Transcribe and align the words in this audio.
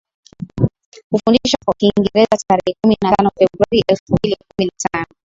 kufundisha 1.09 1.57
kwa 1.65 1.73
Kiingereza 1.77 2.37
Tarehe 2.47 2.75
kumi 2.83 2.97
na 3.01 3.15
tano 3.15 3.29
Februari 3.39 3.83
elfumbili 3.87 4.35
kumi 4.49 4.65
na 4.65 4.89
tano 4.91 5.07